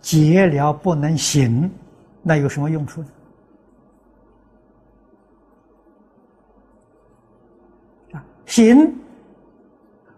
[0.00, 1.70] 结了不能行，
[2.22, 3.08] 那有什么用处呢？
[8.46, 8.92] 行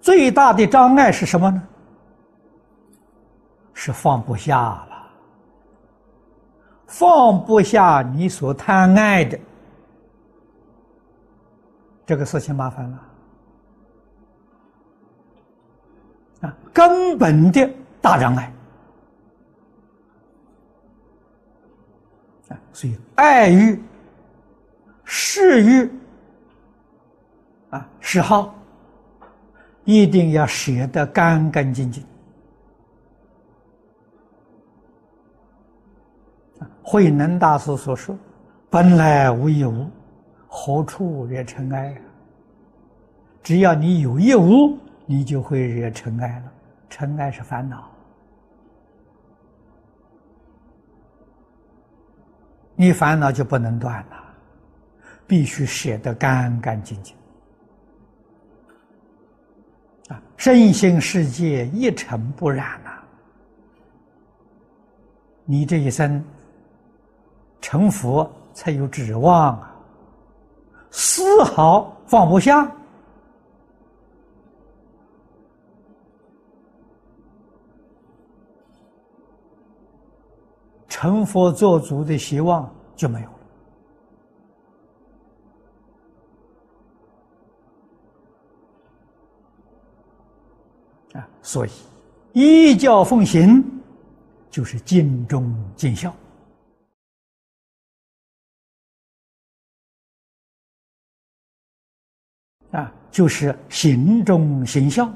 [0.00, 1.62] 最大的障碍是什么呢？
[3.72, 5.08] 是放不下了，
[6.86, 9.38] 放不下你所贪爱的
[12.04, 13.02] 这个事情，麻烦了
[16.40, 17.70] 啊，根本的
[18.00, 18.52] 大障碍
[22.76, 23.82] 所以爱欲、
[25.02, 25.90] 嗜欲
[27.70, 28.54] 啊、嗜好，
[29.84, 32.04] 一定要舍得干干净净。
[36.82, 38.14] 慧能大师所说
[38.68, 39.86] ：“本来无一物，
[40.46, 41.96] 何处惹尘埃？”
[43.42, 46.52] 只要你有一物，你就会惹尘埃了。
[46.90, 47.90] 尘埃是烦恼，
[52.76, 54.22] 你烦恼就不能断了，
[55.26, 57.16] 必须舍得干干净净。
[60.08, 62.90] 啊，身心世界一尘不染呐！
[65.44, 66.22] 你这一生。
[67.58, 69.74] 成佛才有指望啊！
[70.92, 72.70] 丝毫放不下，
[80.98, 83.28] 成佛做主的希望就没有
[91.12, 91.28] 了啊！
[91.42, 91.70] 所以
[92.32, 93.62] 依教奉行，
[94.50, 96.10] 就是尽忠尽孝。
[102.70, 105.12] 啊，就是行中行孝，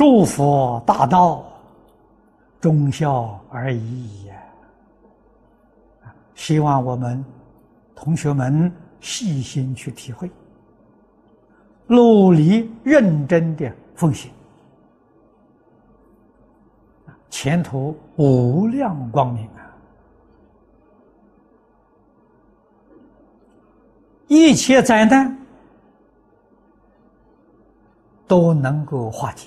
[0.00, 1.44] 祝福大道，
[2.58, 4.34] 忠孝而已也！
[6.34, 7.22] 希望我们
[7.94, 10.30] 同学们细心去体会，
[11.86, 14.30] 努力认真的奉行，
[17.28, 19.68] 前途无量光明啊！
[24.28, 25.36] 一切灾难
[28.26, 29.46] 都能够化解。